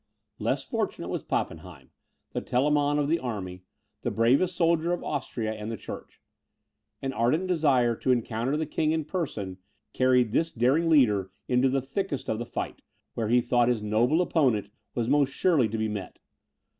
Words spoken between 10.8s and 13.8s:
leader into the thickest of the fight, where he thought